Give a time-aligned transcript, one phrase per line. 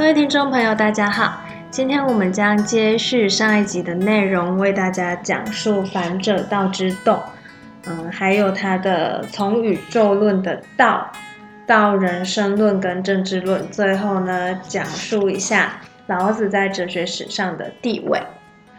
[0.00, 1.42] 各位听众朋友，大家好。
[1.70, 7.20] 今天我们将接续上一集的内容，为大家讲述反者道之动，
[7.84, 11.06] 嗯，还有它的从宇宙论的道
[11.66, 18.18] 到人生论跟政治论，最后呢，讲述一下老子在哲学史上的地位。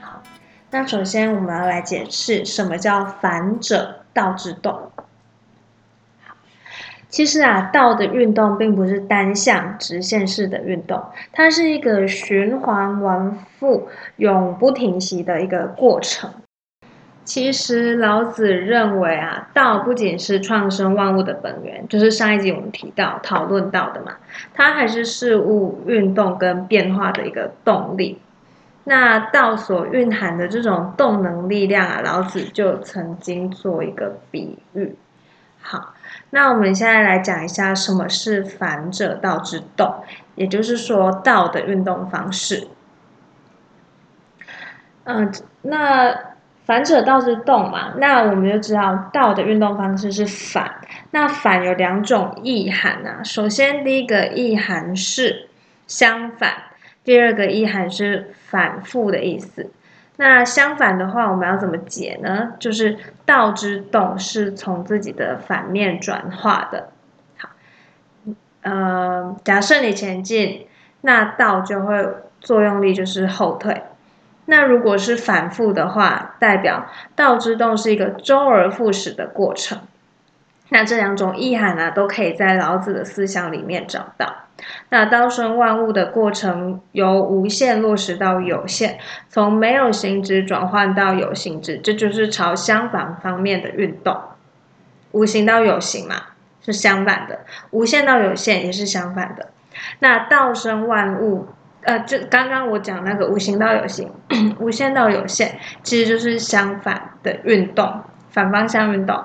[0.01, 0.23] 好，
[0.71, 4.90] 那首先我们要来解释什么叫反者道之动。
[7.11, 11.03] 其实啊，道的运动并不是单向直线式的运动，
[11.33, 16.31] 它是一个循环往复、永不停息的一个过程。
[17.25, 24.13] 其实老子认为啊，道不仅是创生万物的本源，就是上一集我们提到讨论到的嘛，
[24.53, 28.19] 它还是事物运动跟变化的一个动力。
[28.85, 34.95] 那道所蕴含的这种动能力量啊，老子就曾经做一个比喻。
[35.61, 35.93] 好。
[36.31, 40.03] 那我们现在来讲一下什么是反者道之动，
[40.35, 42.67] 也就是说道的运动方式。
[45.03, 45.31] 嗯，
[45.63, 46.15] 那
[46.63, 50.79] 反者道之动嘛，那我们就知道道的运动方式是反。
[51.11, 55.49] 那反有两种意涵啊，首先第一个意涵是
[55.87, 56.53] 相反，
[57.03, 59.71] 第二个意涵是反复的意思。
[60.21, 62.53] 那相反的话，我们要怎么解呢？
[62.59, 66.89] 就是道之动是从自己的反面转化的。
[67.39, 67.49] 好，
[68.61, 70.67] 呃，假设你前进，
[71.01, 72.07] 那道就会
[72.39, 73.81] 作用力就是后退。
[74.45, 76.85] 那如果是反复的话，代表
[77.15, 79.79] 道之动是一个周而复始的过程。
[80.73, 84.33] 那这两种意涵呢，都可以在老子的思想里面找到。
[84.89, 88.97] 那道生万物的过程，由无限落实到有限，
[89.27, 94.15] 从没有形质转换到有形质，这就是朝相反方面的运动。
[95.11, 96.15] 无形到有形嘛，
[96.61, 97.39] 是相反的；
[97.71, 99.49] 无限到有限也是相反的。
[99.99, 101.47] 那道生万物，
[101.83, 104.09] 呃，就刚刚我讲那个无形到有形，
[104.59, 109.21] 无限到有限，其实就是相反的运动，反方向运动。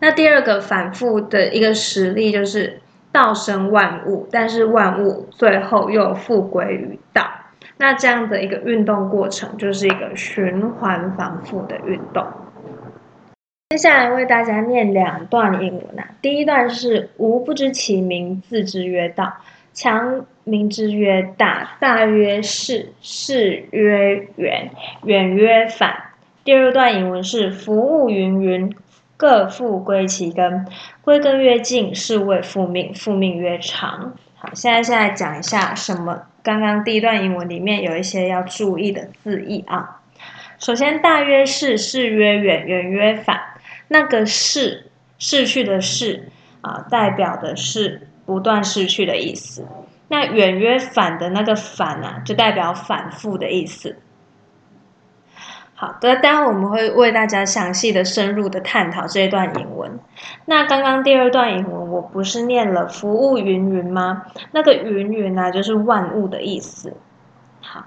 [0.00, 2.80] 那第二个反复的一个实例就是
[3.12, 7.28] 道生万物，但是万物最后又复归于道。
[7.76, 12.26] 那这样的一个运动过程就是一个循环反复的运动。
[13.70, 19.32] 接下来为大家念两段英文啊，第一段是“吾不知其名，自之曰道。
[19.72, 24.68] 强名之曰大，大曰是，是曰远，
[25.04, 25.94] 远曰反。”
[26.44, 28.74] 第二段引文是“夫物云云。”
[29.20, 30.66] 各复归其根，
[31.02, 34.14] 归根曰尽，是谓复命，复命曰长。
[34.34, 36.22] 好，现在现在讲一下什么？
[36.42, 40.00] 刚刚第一段英文里面有一些要注意的字义啊。
[40.58, 43.38] 首先，大约是，是曰远，远曰反。
[43.88, 46.30] 那个是，逝去的逝
[46.62, 49.66] 啊，代表的是不断逝去的意思。
[50.08, 53.98] 那远曰反的那个反啊，就代表反复的意思。
[55.80, 59.98] 好的，待会我们会为大家详细的、深入的探讨这一段引文。
[60.44, 64.26] 那刚刚第二段引文，我不是念了“服务云云”吗？
[64.52, 66.92] 那个“云云”啊，就是万物的意思。
[67.62, 67.86] 好，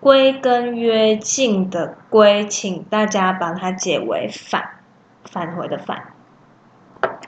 [0.00, 4.68] 归根曰尽的“归”，请大家把它解为返，
[5.30, 6.02] 返回的“返”。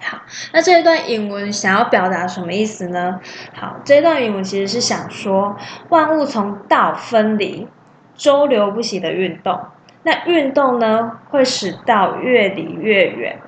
[0.02, 0.18] 好，
[0.52, 3.20] 那这一段引文想要表达什么意思呢？
[3.54, 5.56] 好，这一段引文其实是想说，
[5.90, 7.68] 万物从道分离，
[8.16, 9.60] 周流不息的运动。
[10.04, 13.38] 那运动呢，会使道越离越远，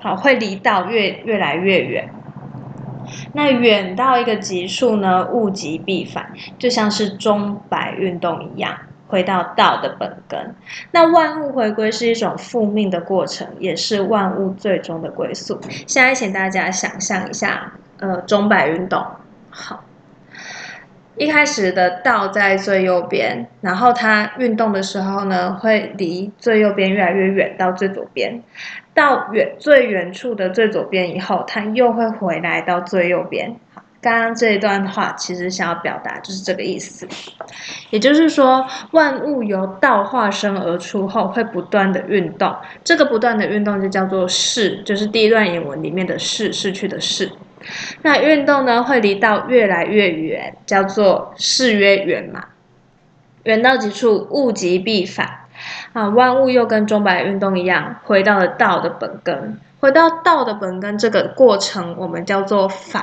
[0.00, 2.08] 好，会离道越越来越远。
[3.32, 8.76] 那远到一个极处呢，物极必反，就像是钟摆运动一样，
[9.08, 10.54] 回到道的本根。
[10.92, 15.60] 那万物回归是一种复命的过程，也是万物最终的归宿。
[15.86, 19.04] 现在请大家想象一下，呃，钟摆运动，
[19.50, 19.84] 好。
[21.16, 28.42] 一开始的道在最右边，然后它运动的时候呢，会离最右边越来越远，到最左边。
[28.94, 33.54] 到远最远处的最左边以后，它又会回来到最右边。
[33.74, 37.06] 好，刚刚这一段话其实想要表达就是这个意思，
[37.90, 42.54] 也就是说，万物由道化身而出后，会不断的运动。
[42.82, 47.30] 这个不断的运动就叫做逝，就是第一段引文里面的逝，逝去的逝。
[48.02, 52.46] 那运动呢，会离道越来越远，叫做事曰远嘛。
[53.44, 55.46] 远到极处，物极必反
[55.92, 56.08] 啊！
[56.08, 59.58] 万物又跟钟摆运动一样，回到了道的本根。
[59.80, 63.02] 回到道的本根这个过程，我们叫做反。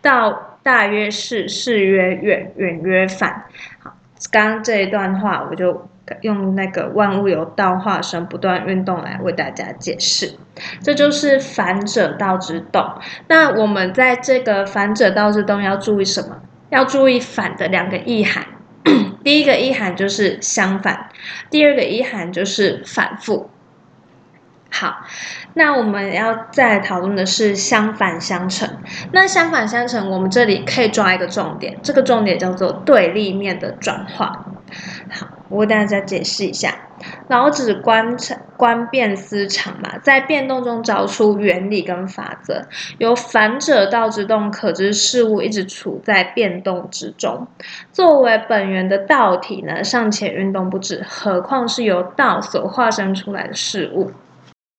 [0.00, 3.44] 道大约是，是曰远，远曰反。
[3.80, 3.96] 好，
[4.30, 5.88] 刚刚这一段话，我就。
[6.22, 10.38] 用那个万物由道化身不断运动来为大家解释，
[10.82, 12.84] 这就是反者道之动。
[13.28, 16.36] 那我们在这个反者道之动要注意什么？
[16.70, 18.46] 要注意反的两个意涵。
[19.24, 21.08] 第一个意涵就是相反，
[21.50, 23.50] 第二个意涵就是反复。
[24.70, 25.04] 好，
[25.54, 28.68] 那我们要再讨论的是相反相成。
[29.12, 34.46] 那相反相成，我们这里可以抓一个重点，这个重点叫做对立面的转化。
[35.10, 36.74] 好，我为大家解释一下。
[37.28, 38.16] 老子观
[38.56, 42.62] 观变思常嘛，在变动中找出原理跟法则。
[42.98, 47.46] 由反者道之动，可知事物一直处在变动之中。
[47.92, 54.10] 作为本源的道体呢，尚且运动不止，何况是由道所化身出来的事物？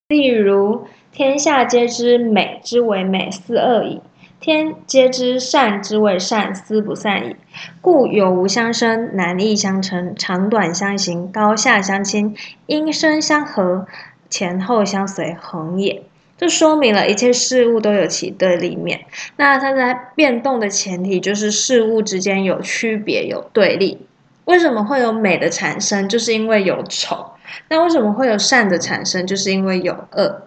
[0.08, 4.02] 例如，天下皆知美之为美，斯恶已；
[4.48, 7.36] 天皆知善之为善，斯不善已。
[7.82, 12.34] 故有无相生，难易相成，长短相形，高下相倾，
[12.66, 13.86] 音声相和，
[14.30, 16.02] 前后相随，恒也。
[16.38, 19.02] 这说明了一切事物都有其对立面。
[19.36, 24.08] 那它在变动的前提，就是事物之间有区别、有对立。
[24.46, 26.08] 为什么会有美的产生？
[26.08, 27.32] 就是因为有丑。
[27.68, 29.28] 那为什么会有善的产生？
[29.28, 30.44] 就是因为有恶。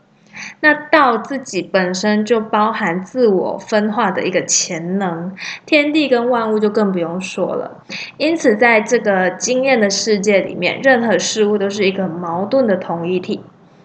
[0.59, 5.33] 那道自己本身就包含自我分化的一个潜能，
[5.65, 7.85] 天地跟万物就更不用说了。
[8.17, 13.41] 因此，在这个经验的世界里面，任何事物都是一个矛盾的同一体。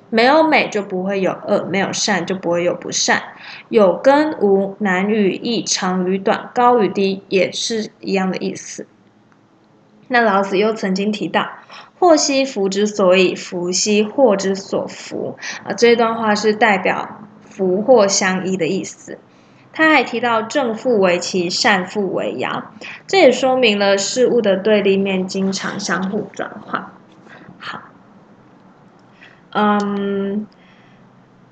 [0.09, 3.21] 没有美就不会有恶，没有善就不会有不善。
[3.69, 8.87] 有跟无，难与易，长与短，高与低，也是一样的意思。
[10.07, 11.49] 那老子又曾经提到。
[12.05, 15.39] 祸兮福之所以，福兮祸之所伏。
[15.63, 19.17] 啊，这段话是代表福祸相依的意思。
[19.73, 22.71] 他还提到正负为奇，善负为妖，
[23.07, 26.93] 这也说明了事物的对立面经常相互转化。
[27.57, 27.81] 好，
[29.49, 30.45] 嗯。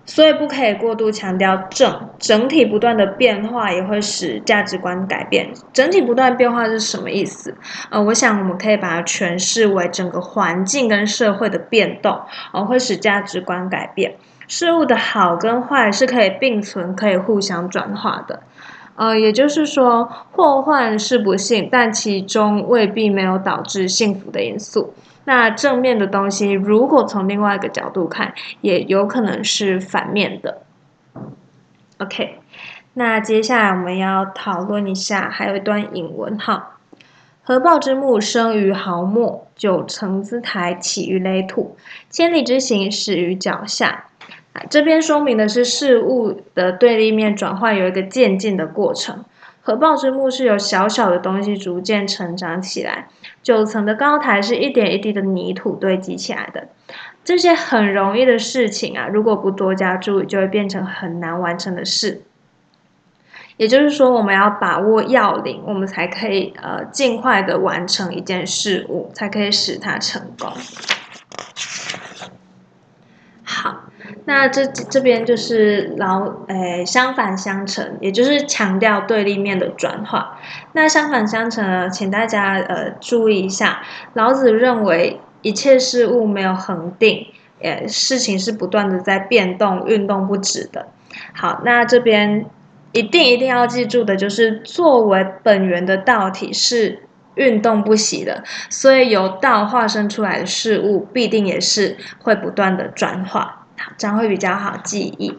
[0.05, 5.49] 所以不可以过度强调正，整体不断的变化也会使价值观改变。
[5.71, 7.55] 整体不断变化是什么意思？
[7.89, 12.19] 呃，我想我们可以把它诠释为整个环境跟社会的变动，
[12.51, 14.15] 呃，会使价值观改变。
[14.47, 18.41] 事物的好跟坏是可以并存、可以互相转化的。
[18.95, 24.93] 呃，也就是说，祸患是不幸，但其中未必没有导致幸福的因素。
[25.25, 30.61] 那正面的东西，如果从另外一个角度看，也有可能是反面的。
[31.99, 32.39] OK，
[32.95, 36.77] 那接下来我们要讨论一下，还有一段引文哈：
[37.43, 41.75] 合抱之木，生于毫末；九层之台，起于垒土；
[42.09, 44.05] 千里之行，始于脚下。
[44.53, 49.23] 啊，这边说明的是事物的对立面转换有一个渐进的过程。
[49.61, 53.07] 合抱之木是由小小的东西逐渐成长起来，
[53.43, 56.69] 九层的高台是一点一滴的泥土堆积起来的。
[57.23, 62.23] 这些很容易的事情啊，如果不多加注意，就会变成很难完成的事。
[63.57, 70.51] 也就是说，我们要把握要领，我们才可以呃尽快的完成一件事物，才可以使它成功。
[73.43, 73.92] 好。
[74.25, 80.39] 那这这边就是老诶相反相成，也就是强调对立面的转化。
[80.71, 83.81] 那相反相成呢，请大家呃注意一下，
[84.13, 87.27] 老子认为一切事物没有恒定，
[87.61, 90.87] 呃事情是不断的在变动、运动不止的。
[91.33, 92.45] 好，那这边
[92.93, 97.03] 一定一定要记住的就是，作为本源的道体是
[97.35, 103.62] 运动不息的，所以由道化身出来的事物，必定也是会不断的转化。
[103.97, 105.37] 这样会比较好记忆。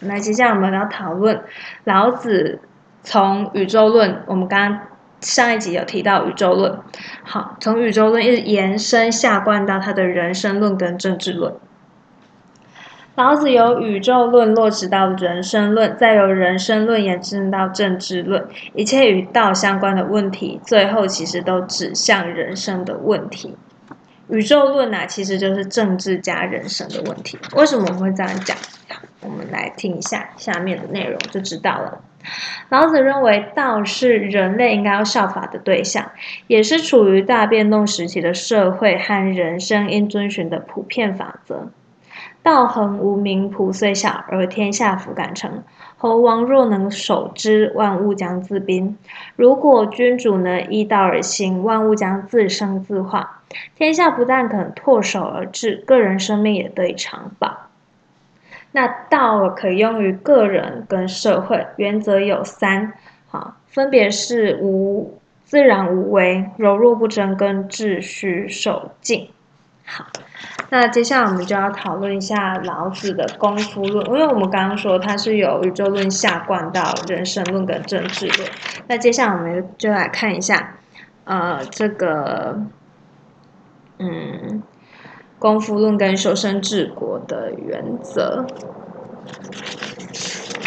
[0.00, 1.42] 那接下来我们要讨论
[1.84, 2.60] 老子
[3.02, 4.80] 从宇宙论，我们刚刚
[5.20, 6.78] 上一集有提到宇宙论。
[7.22, 11.54] 好，从宇宙论一直延伸下贯到他的人生论跟政治论。
[13.16, 18.44] 老子由宇宙论落实到人生论，再由人生论延伸到政治论，
[18.74, 23.56] 一切与道相关的问题，最后其实都指向人生的问题。
[24.28, 27.38] 宇宙论啊，其实就是政治加人生的问题。
[27.54, 28.56] 为什么我们会这样讲？
[29.20, 32.00] 我们来听一下下面的内容就知道了。
[32.70, 36.10] 老子认为，道是人类应该要效法的对象，
[36.46, 41.68] 也是处于大变动时期的社会和人生应遵循的普遍法则。
[42.44, 45.62] 道恒无名，朴虽小，而天下弗敢成。
[45.96, 48.98] 猴王若能守之，万物将自宾。
[49.34, 53.40] 如果君主能依道而行，万物将自生自化。
[53.74, 57.56] 天下不但可唾手而治，个人生命也得以长保。
[58.72, 62.92] 那道可用于个人跟社会，原则有三，
[63.26, 69.28] 好，分别是无自然无为、柔弱不争跟秩序守静。
[69.86, 70.06] 好，
[70.70, 78.48] 那接下来我们就要讨论一下老子的功夫论，因为我们刚刚说它是由宇宙论下贯到人生论跟政治论。
[78.88, 80.76] 那接下来我们就来看一下，
[81.24, 82.62] 呃，这个，
[83.98, 84.62] 嗯，
[85.38, 88.46] 功夫论跟修身治国的原则。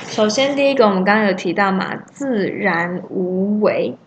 [0.06, 3.98] 首先，第一个我们刚刚有提到嘛，自然无为。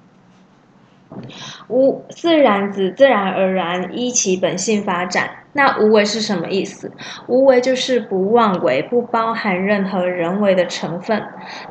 [1.69, 5.31] 无自然子自然而然依其本性发展。
[5.53, 6.93] 那无为是什么意思？
[7.27, 11.21] 无为就是不妄为，不包含任何人为的成分。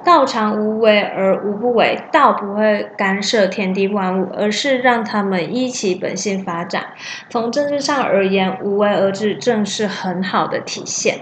[0.04, 6.88] 道常无为而无不为，道不会干涉天地万物，而是让他们依其本性发展。
[7.30, 11.18] 从政治上而言，无为而治正是很好的体现。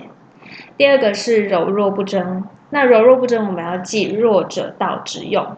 [0.75, 2.43] 第二个是柔弱不争。
[2.69, 5.55] 那柔弱不争，我们要记弱者道之用。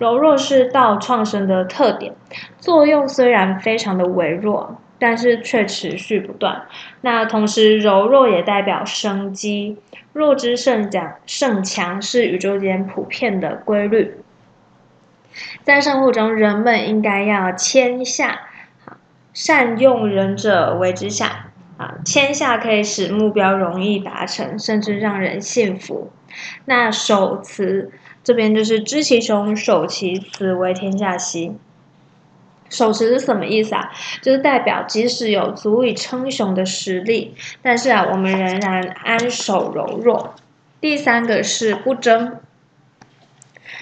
[0.00, 2.14] 柔弱是道创生的特点，
[2.58, 6.62] 作用虽然非常的微弱，但是却持续不断。
[7.02, 9.76] 那同时，柔弱也代表生机，
[10.14, 14.14] 弱之胜强，胜强是宇宙间普遍的规律。
[15.64, 18.40] 在生活中，人们应该要谦下，
[19.34, 26.10] 善用人者为之下啊，谦下可以使目标容易达成，甚至让人信服。
[26.64, 27.92] 那守慈。
[28.30, 31.56] 这边就是知其雄，守其雌，为天下溪。
[32.68, 33.90] 守持是什么意思啊？
[34.22, 40.36] 就是代表即使有足以称雄的实力，但是啊，我们仍然安守柔弱。
[40.80, 42.36] 第三个是不争，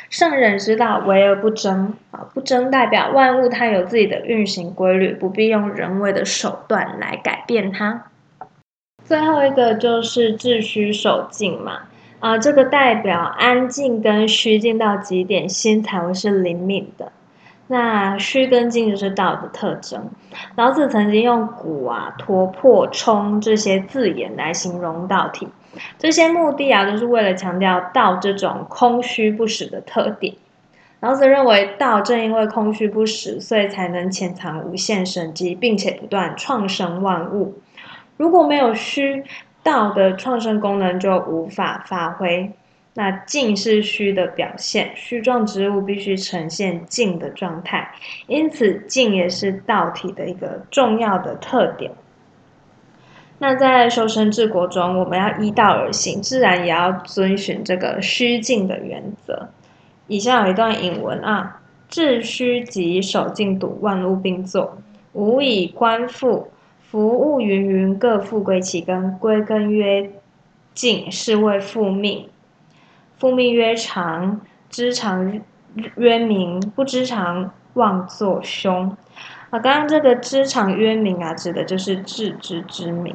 [0.08, 2.26] 圣人之道，为而不争啊。
[2.32, 8.04] 不争代表万物它有自己的运行规律，不必用人为的手段来改变它。
[9.04, 11.82] 最后一个就是秩虚守静嘛。
[12.20, 17.12] 啊，这个代表安静跟虚静到极点，心才会是灵敏的。
[17.68, 20.10] 那虚跟静就是道的特征。
[20.56, 25.48] 老子曾经用鼓啊、驼破、冲这些字眼来形容道体，
[25.98, 30.34] 这些目的啊，都是为了强调道这种空虚不实的特点。
[31.00, 37.54] 老子认为，道正因为空虚不实，所以才能潜藏无限神机，并且不断创生万物。
[38.16, 39.22] 如果没有虚，
[39.62, 42.50] 道的创生功能就无法发挥。
[42.94, 47.92] 那静是虚的表现，虚状之物必须呈现静的状态，
[48.26, 51.92] 因此静也是道体的一个重要的特点。
[53.38, 59.48] 那在修身治国中，我们要依道而行，自然也要遵循这个虚静的原则。
[60.08, 64.76] 以下有一段引文啊：治虚即守静笃，万物并作，
[65.12, 66.48] 无以观复。
[66.90, 69.12] 夫物芸芸，各复归其根。
[69.18, 70.10] 归根曰
[70.72, 72.30] 静，是谓复命。
[73.18, 74.40] 复命曰长，
[74.70, 75.38] 知常
[75.96, 78.96] 曰明，不知常妄作凶。
[79.50, 83.14] 啊，刚刚这个知常曰明啊，指的就是自知之明。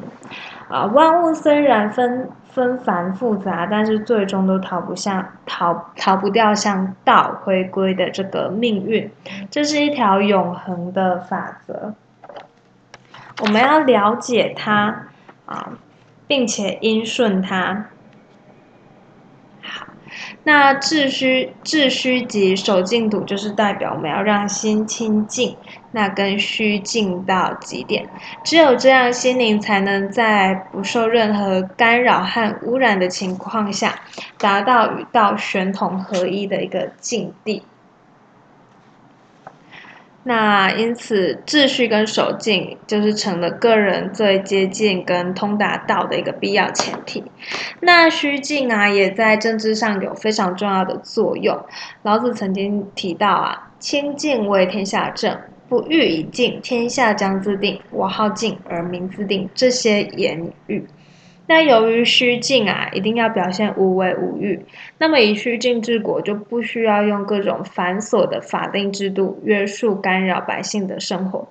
[0.68, 9.10] 啊，万物虽然纷纷繁复杂，但是最终都逃不向逃逃不掉向道回归的这个命运。
[9.50, 11.92] 这是一条永恒的法则。
[13.40, 15.08] 我们要了解它
[15.46, 15.72] 啊，
[16.26, 17.86] 并且因顺它。
[19.60, 19.86] 好，
[20.44, 25.56] 那秩虚秩虚及守静笃，就是代表我们要让心清净，
[25.90, 28.08] 那跟虚静到极点。
[28.44, 33.94] 只有这样，心灵才能在不受任何干扰和污染的情况下，
[34.38, 37.62] 达到与道玄同合一的一个境地。
[40.26, 47.22] 那因此，秩序跟守静就是成了个人最接近跟通达道的一个必要前提。
[47.80, 51.54] 那虚静啊，也在政治上有非常重要的作用。
[52.02, 55.38] 老子曾经提到啊，清静为天下正，
[55.68, 57.78] 不欲以静，天下将自定。
[57.90, 59.46] 我好静而民自定。
[59.54, 60.82] 这些言语。
[61.46, 64.64] 那由于虚静啊，一定要表现无为无欲。
[64.98, 71.48] 那么以虚静治国，就不需要用各种繁琐的法定制度约束干扰百姓的生活。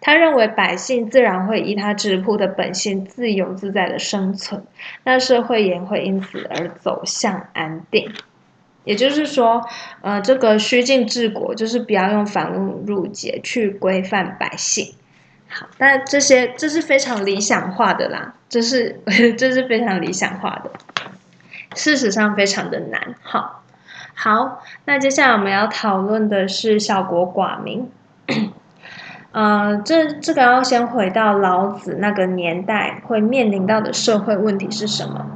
[0.00, 4.64] 他认为百姓自然会依他质朴的本性自由自在的生存，
[5.04, 8.10] 那社会也会因此而走向安定。
[8.84, 9.60] 也就是说，
[10.00, 14.94] 呃，这个虚静治国，就是不要用繁文缛节去规范百姓。
[15.50, 19.00] 好，但这些这是非常理想化的啦，这是
[19.38, 20.70] 这是非常理想化的，
[21.74, 23.14] 事实上非常的难。
[23.22, 23.62] 好，
[24.14, 27.90] 好，那接下来我们要讨论的是小国寡民。
[29.32, 35.26] 呃，这这个要先回到老子那个年代会面临到的社会问题是什么？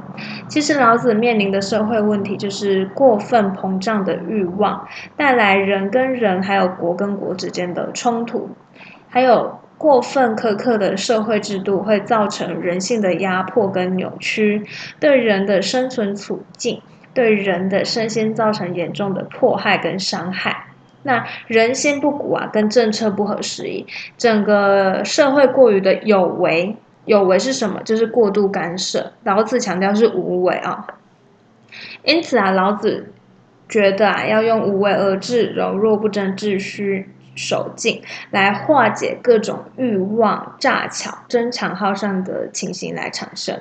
[0.47, 8.51] 其实老子面临的社会问题就是过分膨胀的欲望带来人跟人还有国跟国之间的冲突，
[9.09, 9.59] 还有。
[9.83, 14.63] 过分苛刻的社会制度会造成人性的压迫跟扭曲，
[14.97, 16.81] 对人的生存处境、
[17.13, 20.67] 对人的身心造成严重的迫害跟伤害。
[21.01, 23.85] 那人心不古啊，跟政策不合时宜，
[24.17, 27.81] 整个社会过于的有为，有为是什么？
[27.83, 29.11] 就是过度干涉。
[29.25, 30.87] 老子强调是无为啊，
[32.05, 33.11] 因此啊，老子
[33.67, 37.09] 觉得啊，要用无为而治、柔弱不争秩序。
[37.35, 43.59] 手劲来化解各种欲望、诈巧、争强好胜的情形来产生。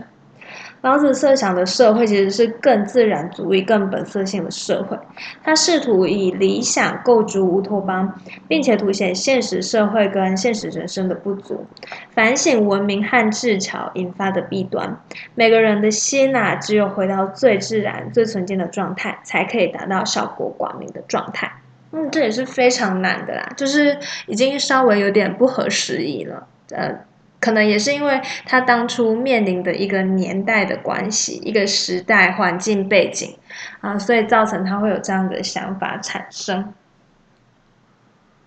[0.83, 4.99] 老子设想的社会其实是更自然主义、更本色性的社会。
[5.45, 8.13] 他试图以理想构筑乌托邦，
[8.49, 11.65] 并且凸显现实社会跟现实人生的不足，
[12.11, 15.01] 反省文明和智巧引发的弊端。
[15.37, 21.62] 每个人的心呐，只有回到最自然、最纯净的状态，才可以达到效果广明的状态。
[21.93, 26.47] 嗯，这也是非常难的啦，就是已经稍微有点不合时宜了。
[26.71, 27.05] 呃，
[27.39, 33.37] 可能也是因为他当初面临的一个年代的关系，一个时代环境背景
[33.83, 36.73] 啊，所以造成他会有这样的想法产生。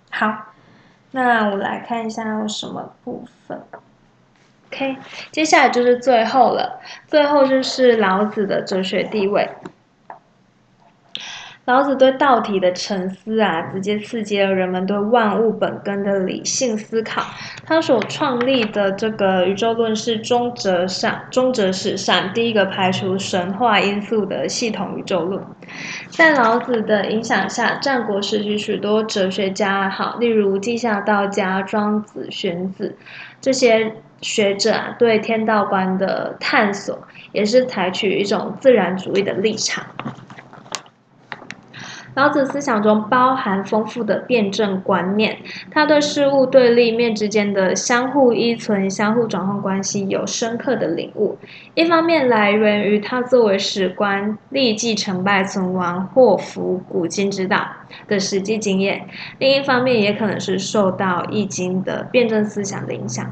[0.09, 0.53] 好，
[1.11, 3.61] 那我来看一下有什么部分。
[4.71, 4.97] OK，
[5.31, 9.47] 接下来就是最后了，最后就是老子的哲学地位。
[11.65, 17.23] 老子对道体的沉思啊，直接刺激了人们对万物本根的理性思考。
[17.65, 25.43] 他所创立的这个宇宙论是中哲上中哲史上第一个排除神话因素的系统宇宙论。
[26.09, 32.95] 在老子的影响下，战国时期许多哲学家，好，例如稷下道家、庄子、荀子
[33.41, 33.91] 这些
[34.21, 36.95] 学者啊，对天道观的探索，
[37.31, 39.83] 也是采取一种自然主义的立场。
[42.15, 45.37] 老子思想中包含丰富的辩证观念，
[45.69, 51.37] 他对事物对立面之间的相互依存、相互转换关系有深刻的领悟。
[51.73, 57.67] 一方面来源于他作为史官历记成败存亡、祸福古今之道
[58.07, 59.01] 的实际经验；
[59.39, 63.25] 另一方面也可能是受到《易经》的辩证思想的影响。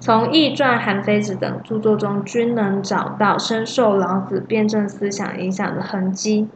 [0.00, 6.48] 从《易传》《韩非子》等著作中，均能找到深受老子辩证思想影响的痕迹。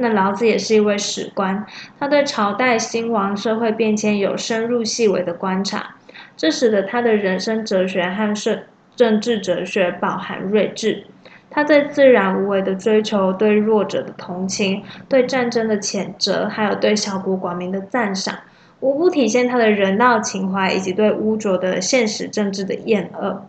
[0.00, 1.66] 那老子也是一位史官，
[1.98, 5.96] 他对朝代兴亡、社会变迁有深入细微的观察，
[6.36, 8.60] 这使得他的人生哲学和政
[8.94, 11.04] 政治哲学饱含睿智。
[11.50, 18.38] 他对自然无为的追求、对弱者的同情、对战争的谴责，还有对小国寡民的赞赏，
[18.78, 23.46] 无不体现他的人道情怀以及对污浊的现实政治的厌恶。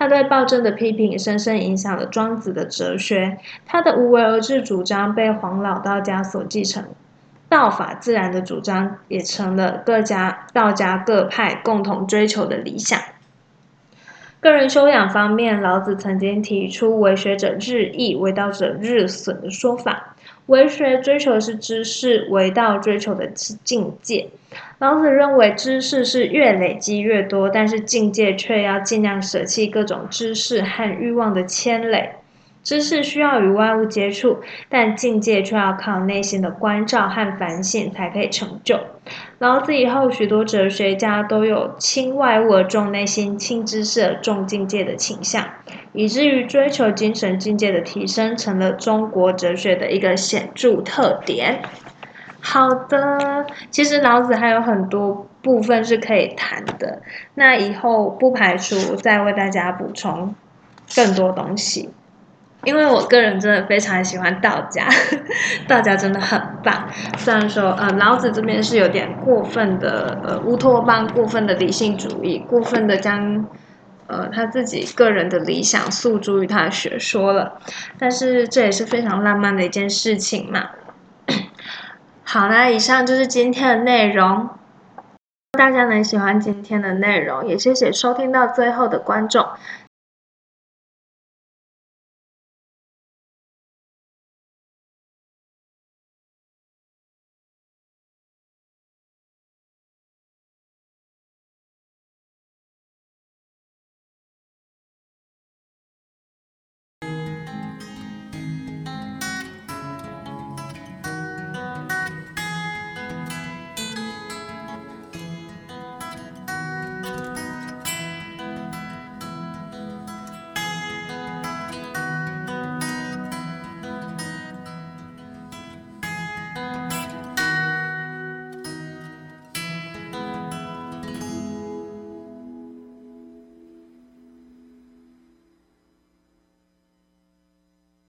[0.00, 3.36] 他对暴政的批评深深影响了庄子的哲学。
[3.66, 6.82] 他的无为而治主张被黄老道家所继承，
[7.50, 12.98] 道法自然的主张也成了各家道家各派共同追求的理想。
[14.40, 20.16] 个人修养方面，老子曾经提出“为学者日益，为道者日损”的说法。
[20.46, 24.28] 为学追求的是知识，为道追求的是境界。
[24.78, 32.14] 老子认为，知识是越累积越多，但是境界却要尽量舍弃各种知识和欲望的牵累。
[32.62, 38.78] 知识需要与外物接触，但境界却要靠内心的关照和反省才可以成就。
[39.38, 45.42] 老子以后许多哲学家都有轻外物而重内心、轻知识而重境界的倾向，
[45.92, 51.60] 以至于追求精神境界的提升成了中国哲学的一个显著特点。
[52.40, 57.02] 好的，其实老子还有很多部分是可以谈的，
[57.34, 60.34] 那以后不排除再为大家补充
[60.94, 61.90] 更多东西。
[62.64, 64.86] 因为我个人真的非常喜欢道家，
[65.66, 66.86] 道家真的很棒。
[67.16, 73.46] 虽然说，呃，老子这边是有点过分的，呃，乌托邦过分的理性主义，过分的将，
[74.10, 77.60] 呃，他自己个人的理想诉诸于他的学说了。
[77.98, 80.70] 但是这也是非常浪漫的一件事情嘛。
[82.24, 84.50] 好啦，以上就是今天的内容。
[85.58, 89.46] 大家能喜欢今天的内容，也谢谢收听到最后的观众。